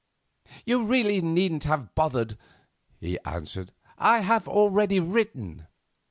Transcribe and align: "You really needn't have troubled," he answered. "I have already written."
"You 0.65 0.83
really 0.83 1.21
needn't 1.21 1.65
have 1.65 1.93
troubled," 1.93 2.35
he 2.99 3.19
answered. 3.19 3.71
"I 3.99 4.21
have 4.21 4.47
already 4.47 4.99
written." 4.99 5.67